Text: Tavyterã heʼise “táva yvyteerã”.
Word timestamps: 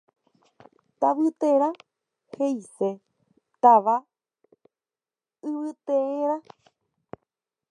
Tavyterã 0.99 1.69
heʼise 2.33 2.89
“táva 3.61 3.95
yvyteerã”. 5.49 6.35